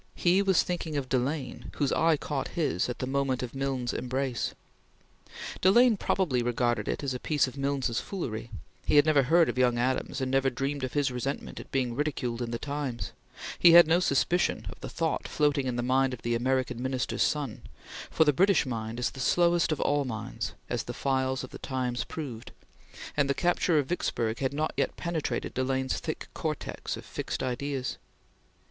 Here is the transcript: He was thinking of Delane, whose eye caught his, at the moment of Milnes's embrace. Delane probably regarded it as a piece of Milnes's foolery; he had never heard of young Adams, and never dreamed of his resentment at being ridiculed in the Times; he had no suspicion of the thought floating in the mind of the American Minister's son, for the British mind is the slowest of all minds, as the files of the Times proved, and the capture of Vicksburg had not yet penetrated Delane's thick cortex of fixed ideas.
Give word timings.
He 0.15 0.41
was 0.41 0.63
thinking 0.63 0.97
of 0.97 1.09
Delane, 1.09 1.69
whose 1.75 1.91
eye 1.91 2.17
caught 2.17 2.47
his, 2.57 2.89
at 2.89 2.97
the 2.97 3.05
moment 3.05 3.43
of 3.43 3.53
Milnes's 3.53 3.95
embrace. 3.99 4.55
Delane 5.61 5.95
probably 5.95 6.41
regarded 6.41 6.87
it 6.87 7.03
as 7.03 7.13
a 7.13 7.19
piece 7.19 7.45
of 7.47 7.55
Milnes's 7.55 7.99
foolery; 7.99 8.49
he 8.83 8.95
had 8.95 9.05
never 9.05 9.21
heard 9.21 9.47
of 9.47 9.59
young 9.59 9.77
Adams, 9.77 10.19
and 10.19 10.31
never 10.31 10.49
dreamed 10.49 10.83
of 10.83 10.93
his 10.93 11.11
resentment 11.11 11.59
at 11.59 11.71
being 11.71 11.93
ridiculed 11.93 12.41
in 12.41 12.49
the 12.49 12.57
Times; 12.57 13.11
he 13.59 13.73
had 13.73 13.85
no 13.85 13.99
suspicion 13.99 14.65
of 14.71 14.79
the 14.79 14.89
thought 14.89 15.27
floating 15.27 15.67
in 15.67 15.75
the 15.75 15.83
mind 15.83 16.15
of 16.15 16.23
the 16.23 16.33
American 16.33 16.81
Minister's 16.81 17.21
son, 17.21 17.61
for 18.09 18.23
the 18.23 18.33
British 18.33 18.65
mind 18.65 18.99
is 18.99 19.11
the 19.11 19.19
slowest 19.19 19.71
of 19.71 19.79
all 19.81 20.03
minds, 20.03 20.55
as 20.67 20.81
the 20.85 20.95
files 20.95 21.43
of 21.43 21.51
the 21.51 21.59
Times 21.59 22.05
proved, 22.05 22.51
and 23.15 23.29
the 23.29 23.35
capture 23.35 23.77
of 23.77 23.85
Vicksburg 23.89 24.39
had 24.39 24.51
not 24.51 24.73
yet 24.75 24.97
penetrated 24.97 25.53
Delane's 25.53 25.99
thick 25.99 26.27
cortex 26.33 26.97
of 26.97 27.05
fixed 27.05 27.43
ideas. 27.43 27.99